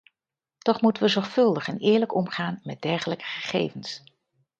Toch 0.57 0.81
moeten 0.81 1.03
we 1.03 1.09
zorgvuldig 1.09 1.67
en 1.67 1.77
eerlijk 1.77 2.15
omgaan 2.15 2.59
met 2.63 2.81
dergelijke 2.81 3.23
gegevens. 3.25 4.03